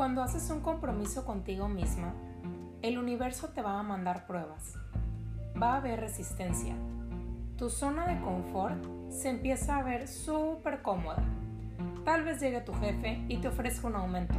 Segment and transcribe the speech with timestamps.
[0.00, 2.14] Cuando haces un compromiso contigo misma,
[2.80, 4.72] el universo te va a mandar pruebas.
[5.62, 6.74] Va a haber resistencia.
[7.58, 11.22] Tu zona de confort se empieza a ver súper cómoda.
[12.06, 14.36] Tal vez llegue tu jefe y te ofrezca un aumento,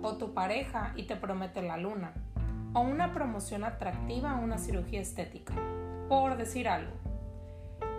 [0.00, 2.14] o tu pareja y te promete la luna,
[2.72, 5.52] o una promoción atractiva a una cirugía estética,
[6.08, 6.94] por decir algo.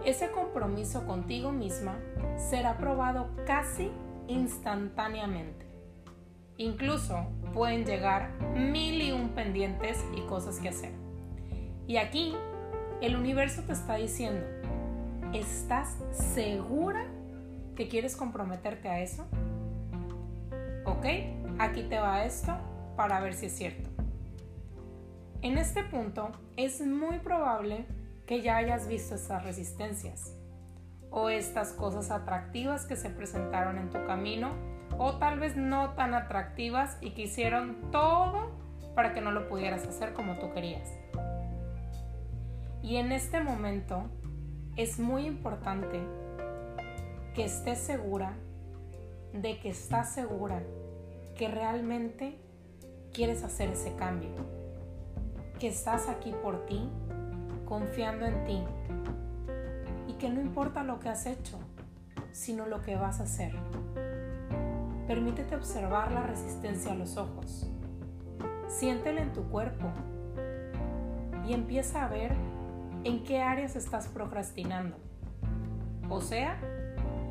[0.04, 2.00] Ese compromiso contigo misma
[2.38, 3.92] será probado casi
[4.28, 5.67] instantáneamente.
[6.58, 10.92] Incluso pueden llegar mil y un pendientes y cosas que hacer.
[11.88, 12.36] Y aquí
[13.02, 14.46] el universo te está diciendo,
[15.34, 17.06] ¿estás segura
[17.76, 19.26] que quieres comprometerte a eso?
[20.86, 21.06] Ok,
[21.60, 22.58] aquí te va esto
[22.96, 23.90] para ver si es cierto.
[25.44, 27.86] En este punto es muy probable
[28.26, 30.34] que ya hayas visto estas resistencias
[31.12, 34.52] o estas cosas atractivas que se presentaron en tu camino
[34.98, 38.52] o tal vez no tan atractivas y que hicieron todo
[38.96, 40.90] para que no lo pudieras hacer como tú querías.
[42.82, 44.06] Y en este momento
[44.76, 46.02] es muy importante
[47.34, 48.34] que estés segura
[49.34, 50.64] de que estás segura
[51.36, 52.40] que realmente
[53.14, 54.30] quieres hacer ese cambio,
[55.60, 56.90] que estás aquí por ti,
[57.66, 58.64] confiando en ti
[60.08, 61.60] y que no importa lo que has hecho,
[62.32, 63.54] sino lo que vas a hacer.
[65.08, 67.66] Permítete observar la resistencia a los ojos.
[68.68, 69.88] Siéntela en tu cuerpo
[71.48, 72.34] y empieza a ver
[73.06, 74.98] en qué áreas estás procrastinando.
[76.10, 76.60] O sea,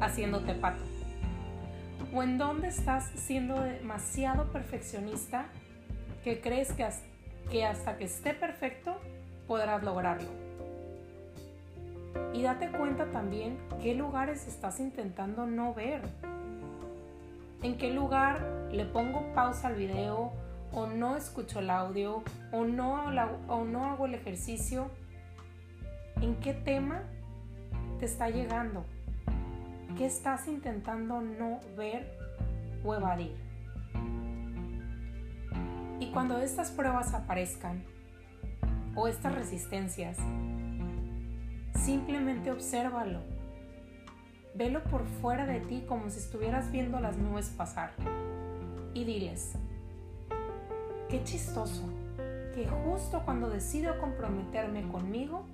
[0.00, 0.82] haciéndote pato.
[2.14, 5.48] O en dónde estás siendo demasiado perfeccionista
[6.24, 6.88] que crees que,
[7.50, 8.96] que hasta que esté perfecto
[9.46, 10.30] podrás lograrlo.
[12.32, 16.00] Y date cuenta también qué lugares estás intentando no ver
[17.62, 20.32] en qué lugar le pongo pausa al video
[20.72, 23.04] o no escucho el audio o no,
[23.48, 24.90] o no hago el ejercicio,
[26.20, 27.02] en qué tema
[27.98, 28.84] te está llegando,
[29.96, 32.18] qué estás intentando no ver
[32.84, 33.34] o evadir.
[35.98, 37.84] Y cuando estas pruebas aparezcan
[38.94, 40.18] o estas resistencias,
[41.74, 43.35] simplemente obsérvalo
[44.56, 47.90] Velo por fuera de ti como si estuvieras viendo las nubes pasar.
[48.94, 49.52] Y diles,
[51.10, 51.82] qué chistoso,
[52.54, 55.44] que justo cuando decido comprometerme conmigo,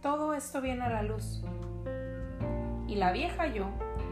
[0.00, 1.44] todo esto viene a la luz.
[2.86, 3.68] Y la vieja yo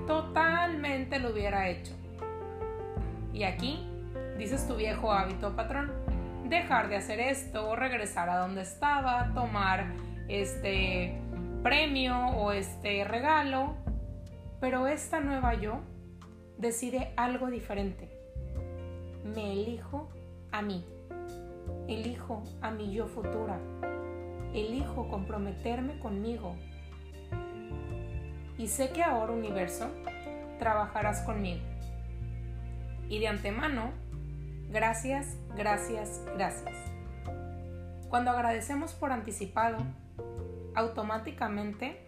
[0.06, 1.94] totalmente lo hubiera hecho.
[3.32, 3.88] Y aquí,
[4.36, 5.90] dices tu viejo hábito patrón,
[6.50, 9.86] dejar de hacer esto, regresar a donde estaba, tomar
[10.28, 11.18] este
[11.62, 13.85] premio o este regalo
[14.60, 15.80] pero esta nueva yo
[16.58, 18.10] decide algo diferente.
[19.24, 20.08] Me elijo
[20.52, 20.84] a mí.
[21.88, 23.58] Elijo a mi yo futura.
[24.54, 26.56] Elijo comprometerme conmigo.
[28.58, 29.90] Y sé que ahora, universo,
[30.58, 31.60] trabajarás conmigo.
[33.08, 33.90] Y de antemano,
[34.70, 36.74] gracias, gracias, gracias.
[38.08, 39.78] Cuando agradecemos por anticipado,
[40.74, 42.05] automáticamente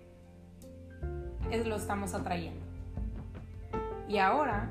[1.50, 2.60] es lo estamos atrayendo.
[4.08, 4.70] Y ahora,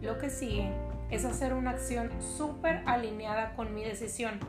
[0.00, 0.70] lo que sigue
[1.10, 4.40] es hacer una acción súper alineada con mi decisión.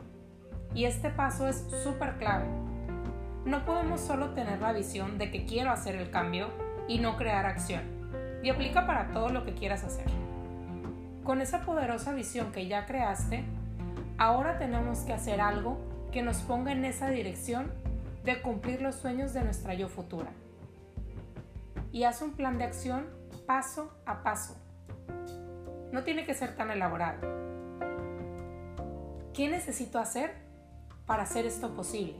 [0.74, 2.46] Y este paso es súper clave.
[3.44, 6.48] No podemos solo tener la visión de que quiero hacer el cambio
[6.88, 7.82] y no crear acción.
[8.42, 10.06] Y aplica para todo lo que quieras hacer.
[11.22, 13.44] Con esa poderosa visión que ya creaste,
[14.18, 15.78] ahora tenemos que hacer algo
[16.12, 17.72] que nos ponga en esa dirección
[18.24, 20.30] de cumplir los sueños de nuestra yo futura
[21.94, 23.06] y haz un plan de acción
[23.46, 24.56] paso a paso.
[25.92, 27.20] No tiene que ser tan elaborado.
[29.32, 30.34] ¿Qué necesito hacer
[31.06, 32.16] para hacer esto posible?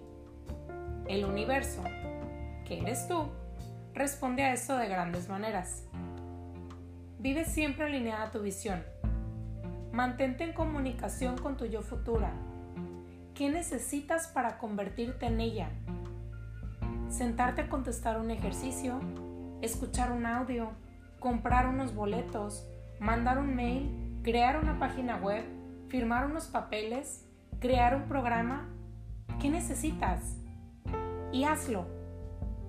[1.09, 1.83] El universo,
[2.65, 3.27] que eres tú,
[3.95, 5.83] responde a esto de grandes maneras.
[7.19, 8.85] Vive siempre alineada a tu visión.
[9.91, 12.33] Mantente en comunicación con tu yo futura.
[13.35, 15.69] ¿Qué necesitas para convertirte en ella?
[17.09, 19.01] Sentarte a contestar un ejercicio
[19.63, 20.73] escuchar un audio,
[21.21, 22.69] comprar unos boletos,
[23.01, 25.45] mandar un mail, crear una página web,
[25.89, 27.29] firmar unos papeles,
[27.61, 28.69] crear un programa.
[29.41, 30.37] ¿Qué necesitas?
[31.33, 31.87] Y hazlo.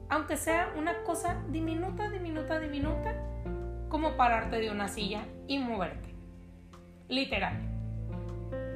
[0.10, 3.14] Aunque sea una cosa diminuta, diminuta, diminuta,
[3.90, 6.16] como pararte de una silla y moverte.
[7.10, 7.60] Literal.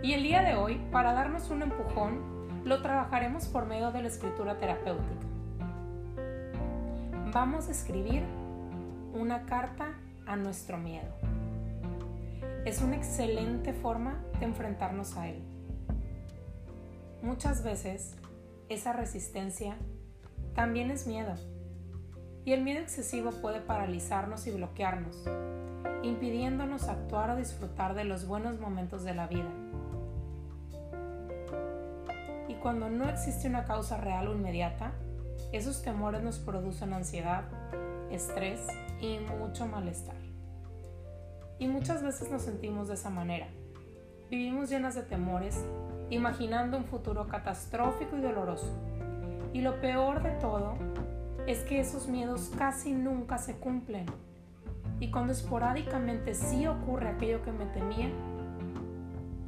[0.04, 4.08] Y el día de hoy, para darnos un empujón, lo trabajaremos por medio de la
[4.08, 5.29] escritura terapéutica
[7.32, 8.24] vamos a escribir
[9.14, 9.94] una carta
[10.26, 11.14] a nuestro miedo.
[12.66, 15.42] es una excelente forma de enfrentarnos a él.
[17.22, 18.16] Muchas veces
[18.68, 19.78] esa resistencia
[20.56, 21.36] también es miedo.
[22.46, 25.24] Y el miedo excesivo puede paralizarnos y bloquearnos,
[26.04, 29.52] impidiéndonos actuar o disfrutar de los buenos momentos de la vida.
[32.48, 34.94] Y cuando no existe una causa real o inmediata,
[35.52, 37.44] esos temores nos producen ansiedad,
[38.12, 38.62] estrés
[39.02, 40.16] y mucho malestar.
[41.58, 43.48] Y muchas veces nos sentimos de esa manera.
[44.30, 45.66] Vivimos llenas de temores,
[46.10, 48.72] imaginando un futuro catastrófico y doloroso.
[49.54, 50.76] Y lo peor de todo
[51.48, 54.06] es que esos miedos casi nunca se cumplen.
[55.00, 58.12] Y cuando esporádicamente sí ocurre aquello que me temía,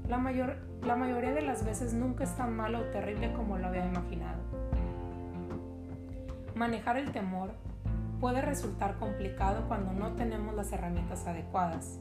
[0.09, 3.68] la, mayor, la mayoría de las veces nunca es tan malo o terrible como lo
[3.68, 4.40] había imaginado.
[6.61, 7.53] Manejar el temor
[8.19, 11.97] puede resultar complicado cuando no tenemos las herramientas adecuadas.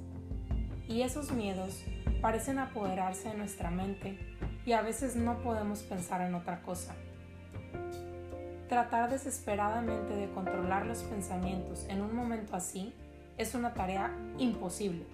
[0.86, 1.82] Y esos miedos
[2.20, 4.18] parecen apoderarse de nuestra mente
[4.66, 6.94] y a veces no podemos pensar en otra cosa.
[8.68, 12.94] Tratar desesperadamente de controlar los pensamientos en un momento así
[13.38, 15.06] es una tarea imposible,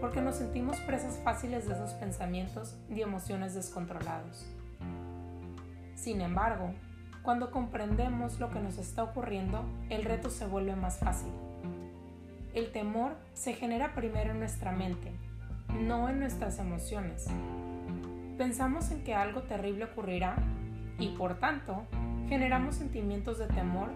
[0.00, 4.46] porque nos sentimos presas fáciles de esos pensamientos y emociones descontrolados.
[5.96, 6.72] Sin embargo,
[7.22, 11.30] cuando comprendemos lo que nos está ocurriendo, el reto se vuelve más fácil.
[12.52, 15.12] El temor se genera primero en nuestra mente,
[15.80, 17.26] no en nuestras emociones.
[18.36, 20.36] Pensamos en que algo terrible ocurrirá
[20.98, 21.84] y por tanto
[22.28, 23.90] generamos sentimientos de temor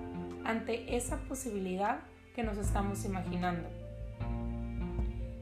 [0.44, 1.98] ante esa posibilidad
[2.34, 3.68] que nos estamos imaginando.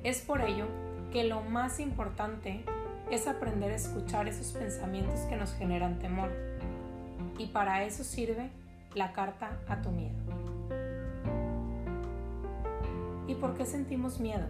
[0.02, 0.66] Es por ello
[1.12, 2.64] que lo más importante
[3.10, 6.30] es aprender a escuchar esos pensamientos que nos generan temor
[7.38, 8.50] y para eso sirve
[8.94, 10.14] la carta a tu miedo.
[13.26, 14.46] ¿Y por qué sentimos miedo?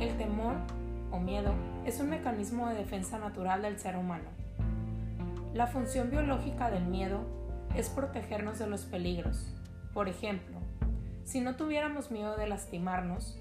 [0.00, 0.56] El temor
[1.10, 4.30] o miedo es un mecanismo de defensa natural del ser humano.
[5.54, 7.20] La función biológica del miedo
[7.74, 9.52] es protegernos de los peligros.
[9.94, 10.58] Por ejemplo,
[11.24, 13.38] si no tuviéramos miedo de lastimarnos,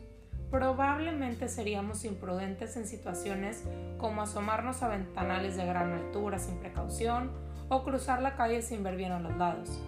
[0.56, 3.66] probablemente seríamos imprudentes en situaciones
[3.98, 7.30] como asomarnos a ventanales de gran altura sin precaución
[7.68, 9.84] o cruzar la calle sin ver bien a los lados.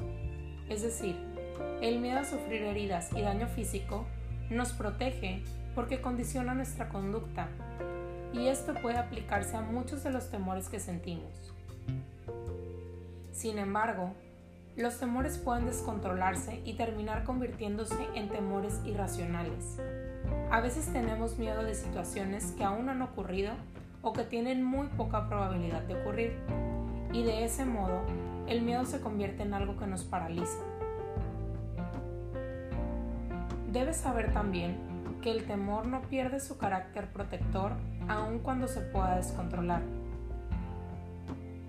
[0.67, 1.15] Es decir,
[1.81, 4.05] el miedo a sufrir heridas y daño físico
[4.49, 5.41] nos protege
[5.73, 7.47] porque condiciona nuestra conducta
[8.33, 11.53] y esto puede aplicarse a muchos de los temores que sentimos.
[13.31, 14.11] Sin embargo,
[14.75, 19.79] los temores pueden descontrolarse y terminar convirtiéndose en temores irracionales.
[20.49, 23.51] A veces tenemos miedo de situaciones que aún no han ocurrido
[24.01, 26.37] o que tienen muy poca probabilidad de ocurrir,
[27.11, 28.01] y de ese modo
[28.47, 30.59] el miedo se convierte en algo que nos paraliza.
[33.73, 34.77] Debes saber también
[35.21, 37.73] que el temor no pierde su carácter protector
[38.07, 39.81] aun cuando se pueda descontrolar.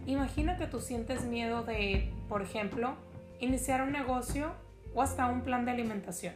[0.06, 2.94] Imagina que tú sientes miedo de, por ejemplo,
[3.40, 4.52] iniciar un negocio
[4.94, 6.34] o hasta un plan de alimentación.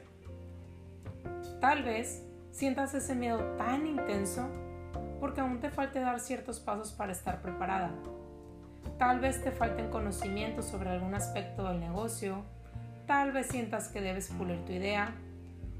[1.60, 4.46] Tal vez sientas ese miedo tan intenso
[5.18, 7.90] porque aún te falte dar ciertos pasos para estar preparada.
[8.98, 12.44] Tal vez te falten conocimientos sobre algún aspecto del negocio,
[13.06, 15.14] tal vez sientas que debes pulir tu idea,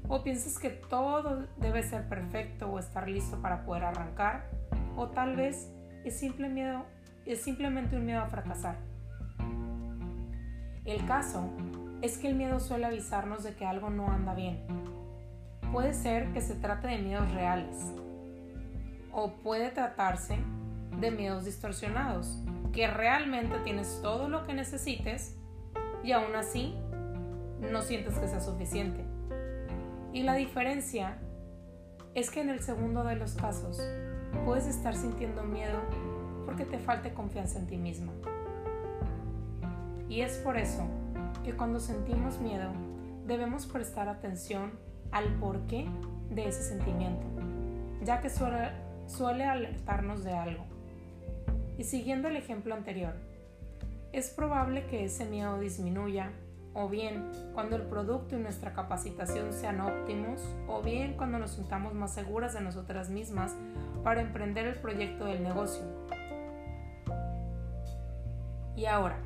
[0.07, 4.49] o piensas que todo debe ser perfecto o estar listo para poder arrancar,
[4.97, 5.69] o tal vez
[6.03, 6.85] es, simple miedo,
[7.25, 8.77] es simplemente un miedo a fracasar.
[10.85, 11.49] El caso
[12.01, 14.65] es que el miedo suele avisarnos de que algo no anda bien,
[15.73, 17.91] puede ser que se trate de miedos reales
[19.11, 20.37] o puede tratarse
[20.99, 22.37] de miedos distorsionados,
[22.71, 25.35] que realmente tienes todo lo que necesites
[26.03, 26.75] y aún así
[27.59, 29.03] no sientes que sea suficiente.
[30.13, 31.17] Y la diferencia
[32.13, 33.81] es que en el segundo de los casos
[34.45, 35.79] puedes estar sintiendo miedo
[36.45, 38.13] porque te falte confianza en ti misma.
[40.07, 40.85] Y es por eso
[41.43, 42.69] que cuando sentimos miedo
[43.25, 45.87] debemos prestar atención al porqué
[46.31, 47.25] de ese sentimiento,
[48.03, 50.65] ya que suele, alertarnos de algo.
[51.77, 53.13] Y siguiendo el ejemplo anterior,
[54.11, 56.31] es probable que ese miedo disminuya,
[56.73, 61.93] o bien cuando el producto y nuestra capacitación sean óptimos, o bien cuando nos sintamos
[61.93, 63.55] más seguras de nosotras mismas
[64.03, 65.83] para emprender el proyecto del negocio.
[68.75, 69.19] Y ahora,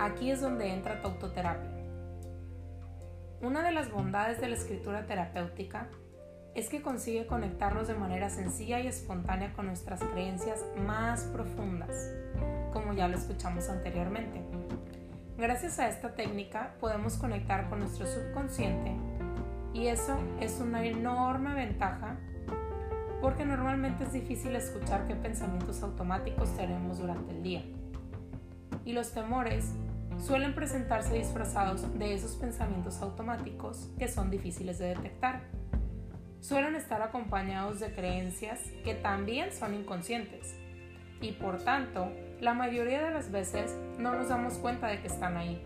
[0.00, 1.77] aquí es donde entra tu autoterapia.
[3.40, 5.86] Una de las bondades de la escritura terapéutica
[6.56, 12.12] es que consigue conectarnos de manera sencilla y espontánea con nuestras creencias más profundas,
[12.72, 14.42] como ya lo escuchamos anteriormente.
[15.36, 18.96] Gracias a esta técnica podemos conectar con nuestro subconsciente
[19.72, 22.16] Y eso es una enorme ventaja
[23.20, 27.62] porque normalmente es difícil escuchar qué pensamientos automáticos tenemos durante el día.
[28.84, 29.74] Y los temores
[30.18, 35.42] suelen presentarse disfrazados de esos pensamientos automáticos que son difíciles de detectar.
[36.40, 40.54] Suelen estar acompañados de creencias que también son inconscientes
[41.20, 45.36] y por tanto la mayoría de las veces no nos damos cuenta de que están
[45.36, 45.60] ahí.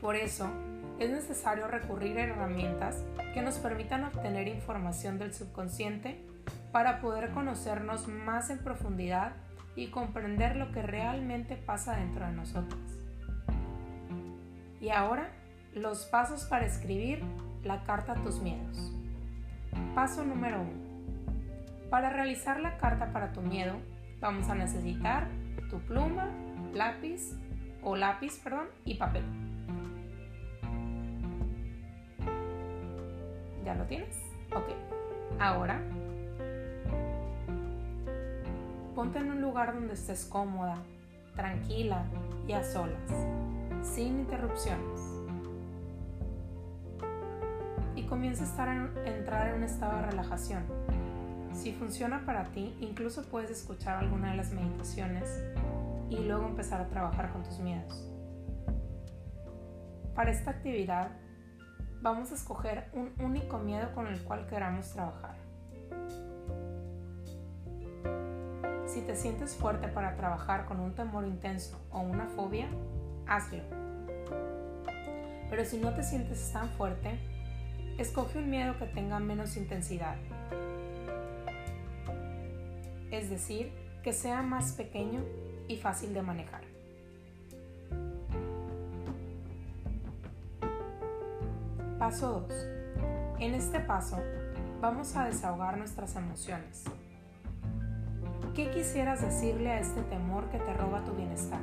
[0.00, 0.50] Por eso,
[0.98, 3.04] es necesario recurrir a herramientas
[3.34, 6.22] que nos permitan obtener información del subconsciente
[6.72, 9.32] para poder conocernos más en profundidad
[9.76, 12.80] y comprender lo que realmente pasa dentro de nosotros.
[14.80, 15.30] Y ahora,
[15.74, 17.22] los pasos para escribir
[17.62, 18.92] la carta a tus miedos.
[19.94, 21.90] Paso número 1.
[21.90, 23.74] Para realizar la carta para tu miedo,
[24.20, 25.28] vamos a necesitar
[25.68, 26.28] tu pluma,
[26.72, 27.36] lápiz
[27.82, 29.24] o lápiz, perdón, y papel.
[33.64, 34.16] ¿Ya lo tienes?
[34.54, 34.68] Ok.
[35.38, 35.80] Ahora,
[39.00, 40.76] ponte en un lugar donde estés cómoda,
[41.34, 42.04] tranquila
[42.46, 43.10] y a solas,
[43.80, 45.00] sin interrupciones.
[47.96, 50.64] Y comienza a, entrar en un estado de relajación
[51.54, 55.44] si funciona para ti, incluso puedes escuchar alguna de las meditaciones
[56.10, 58.06] y luego empezar a trabajar con tus miedos.
[60.14, 61.12] Para esta actividad,
[62.02, 65.29] vamos a escoger un único miedo con el cual queramos trabajar.
[68.92, 72.68] Si te sientes fuerte para trabajar con un temor intenso o una fobia,
[73.26, 73.62] hazlo.
[75.48, 77.18] Pero si no te sientes tan fuerte,
[77.98, 80.16] escoge un miedo que tenga menos intensidad
[83.10, 85.22] es decir, que sea más pequeño
[85.68, 86.62] y fácil de manejar.
[91.98, 92.66] Paso 2.
[93.40, 94.18] En este paso
[94.80, 96.84] vamos a desahogar nuestras emociones.
[98.54, 101.60] ¿Qué quisieras decirle a este temor que te roba tu bienestar?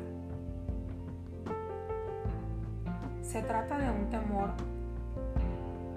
[3.22, 4.52] ¿Se trata de un temor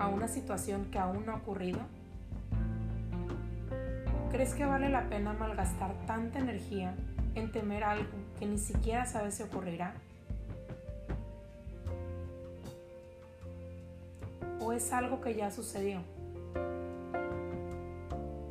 [0.00, 1.78] a una situación que aún no ha ocurrido?
[4.32, 6.96] ¿Crees que vale la pena malgastar tanta energía
[7.36, 9.94] en temer algo que ni siquiera sabes si ocurrirá?
[14.60, 16.00] ¿O es algo que ya sucedió?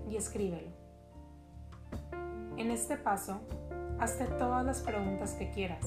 [0.09, 0.78] Y escríbelo.
[2.59, 3.39] En este paso,
[4.01, 5.85] hazte todas las preguntas que quieras.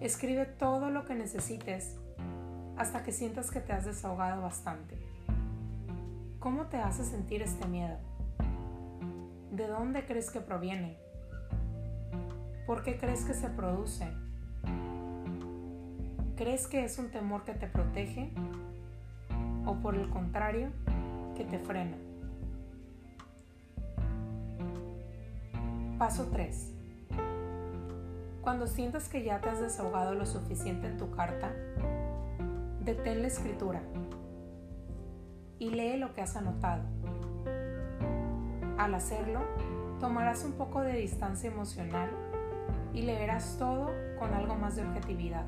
[0.00, 1.96] Escribe todo lo que necesites
[2.76, 4.96] hasta que sientas que te has desahogado bastante.
[6.38, 7.96] ¿Cómo te hace sentir este miedo?
[9.50, 10.96] ¿De dónde crees que proviene?
[12.64, 14.06] ¿Por qué crees que se produce?
[16.36, 18.30] ¿Crees que es un temor que te protege?
[19.66, 20.70] ¿O por el contrario,
[21.36, 21.96] que te frena?
[26.02, 26.72] Paso 3.
[28.40, 31.52] Cuando sientas que ya te has desahogado lo suficiente en tu carta,
[32.80, 33.80] detén la escritura
[35.60, 36.82] y lee lo que has anotado.
[38.78, 39.42] Al hacerlo,
[40.00, 42.10] tomarás un poco de distancia emocional
[42.92, 45.46] y leerás todo con algo más de objetividad.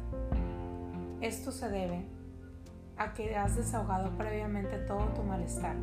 [1.21, 2.07] Esto se debe
[2.97, 5.75] a que has desahogado previamente todo tu malestar.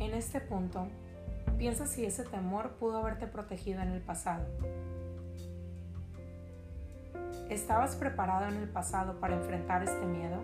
[0.00, 0.88] En este punto,
[1.54, 4.44] piensa si ese temor pudo haberte protegido en el pasado.
[7.48, 10.40] ¿Estabas preparado en el pasado para enfrentar este miedo?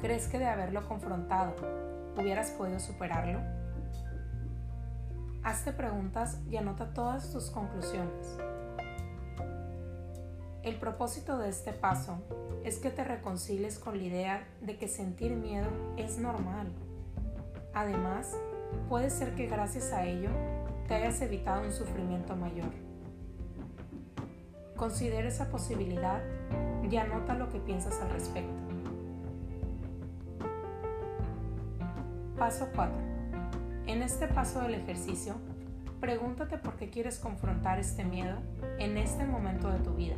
[0.00, 1.54] ¿Crees que de haberlo confrontado
[2.18, 3.40] hubieras podido superarlo?
[5.44, 8.38] Hazte preguntas y anota todas tus conclusiones.
[10.62, 12.22] El propósito de este paso
[12.64, 16.72] es que te reconcilies con la idea de que sentir miedo es normal.
[17.74, 18.36] Además,
[18.88, 20.30] puede ser que gracias a ello
[20.86, 22.70] te hayas evitado un sufrimiento mayor.
[24.76, 26.20] Considera esa posibilidad
[26.82, 28.52] y anota lo que piensas al respecto.
[32.36, 32.94] Paso 4.
[33.86, 35.36] En este paso del ejercicio,
[36.00, 38.36] pregúntate por qué quieres confrontar este miedo
[38.78, 40.16] en este momento de tu vida.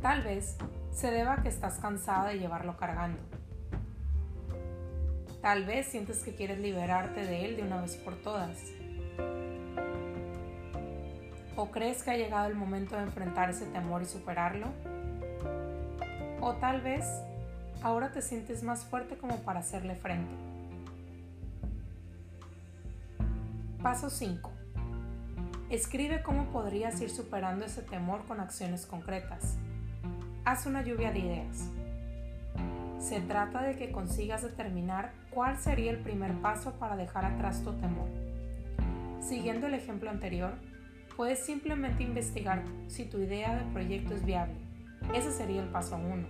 [0.00, 0.56] Tal vez
[0.92, 3.20] se deba a que estás cansada de llevarlo cargando.
[5.44, 8.58] Tal vez sientes que quieres liberarte de él de una vez por todas.
[11.54, 14.68] ¿O crees que ha llegado el momento de enfrentar ese temor y superarlo?
[16.40, 17.04] O tal vez
[17.82, 20.34] ahora te sientes más fuerte como para hacerle frente.
[23.82, 24.50] Paso 5.
[25.68, 29.58] Escribe cómo podrías ir superando ese temor con acciones concretas.
[30.46, 31.68] haz una lluvia de ideas.
[33.14, 37.72] Se trata de que consigas determinar cuál sería el primer paso para dejar atrás tu
[37.74, 38.08] temor.
[39.20, 40.54] Siguiendo el ejemplo anterior,
[41.16, 44.56] puedes simplemente investigar si tu idea de proyecto es viable.
[45.14, 46.26] Ese sería el paso 1.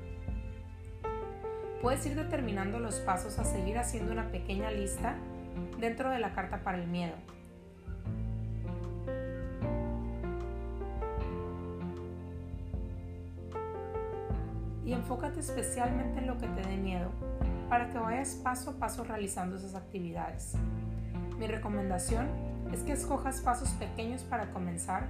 [1.80, 5.16] Puedes ir determinando los pasos a seguir haciendo una pequeña lista
[5.80, 7.14] dentro de la carta para el miedo.
[14.84, 17.10] Y enfócate especialmente en lo que te dé miedo
[17.68, 20.54] para que vayas paso a paso realizando esas actividades.
[21.38, 22.28] Mi recomendación
[22.72, 25.08] es que escojas pasos pequeños para comenzar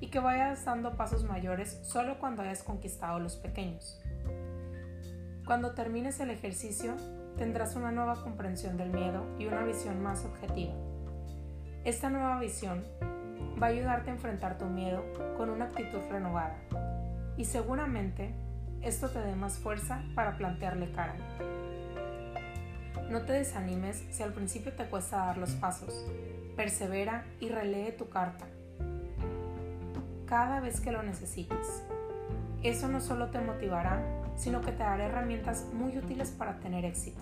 [0.00, 4.00] y que vayas dando pasos mayores solo cuando hayas conquistado los pequeños.
[5.44, 6.94] Cuando termines el ejercicio,
[7.36, 10.72] tendrás una nueva comprensión del miedo y una visión más objetiva.
[11.84, 12.84] Esta nueva visión
[13.60, 15.04] va a ayudarte a enfrentar tu miedo
[15.36, 16.56] con una actitud renovada
[17.36, 18.34] y seguramente
[18.82, 21.14] esto te dé más fuerza para plantearle cara.
[23.10, 26.06] No te desanimes si al principio te cuesta dar los pasos.
[26.56, 28.46] Persevera y relee tu carta
[30.30, 31.82] cada vez que lo necesites.
[32.62, 34.00] Eso no solo te motivará,
[34.36, 37.20] sino que te dará herramientas muy útiles para tener éxito.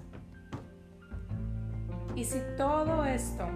[2.14, 3.46] Y si todo esto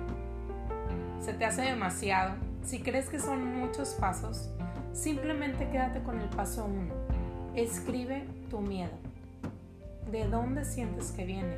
[1.21, 4.51] se te hace demasiado, si crees que son muchos pasos,
[4.93, 7.02] simplemente quédate con el paso 1.
[7.55, 8.93] Escribe tu miedo.
[10.11, 11.55] ¿De dónde sientes que viene?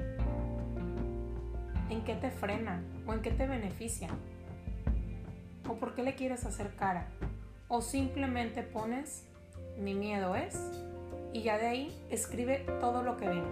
[1.89, 4.09] ¿En qué te frena o en qué te beneficia?
[5.69, 7.07] ¿O por qué le quieres hacer cara?
[7.69, 9.25] ¿O simplemente pones
[9.79, 10.59] mi miedo es
[11.33, 13.49] y ya de ahí escribe todo lo que venga?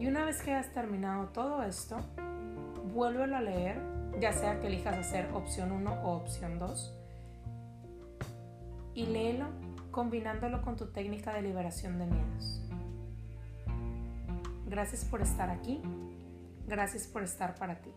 [0.00, 1.98] Y una vez que hayas terminado todo esto,
[2.94, 3.78] vuélvelo a leer,
[4.20, 6.94] ya sea que elijas hacer opción 1 o opción 2,
[8.94, 9.65] y léelo
[9.96, 12.60] combinándolo con tu técnica de liberación de miedos.
[14.66, 15.80] Gracias por estar aquí,
[16.66, 17.90] gracias por estar para ti.